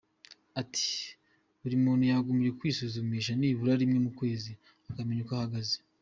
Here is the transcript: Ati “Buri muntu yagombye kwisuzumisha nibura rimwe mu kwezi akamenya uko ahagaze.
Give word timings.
Ati 0.61 0.89
“Buri 1.61 1.75
muntu 1.83 2.03
yagombye 2.11 2.49
kwisuzumisha 2.59 3.31
nibura 3.35 3.73
rimwe 3.81 3.99
mu 4.05 4.11
kwezi 4.19 4.51
akamenya 4.89 5.21
uko 5.23 5.33
ahagaze. 5.37 5.75